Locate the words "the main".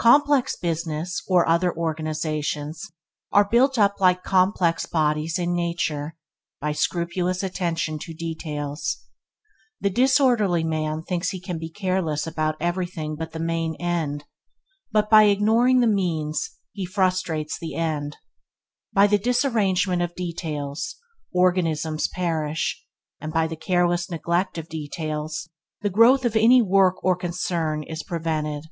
13.30-13.76